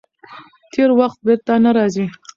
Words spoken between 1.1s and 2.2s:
بېرته نه راځي.